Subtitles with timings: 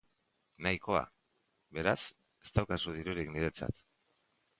[0.67, 1.01] Nahikoa!
[1.79, 1.95] Beraz,
[2.45, 3.83] ez daukazu dirurik niretzat.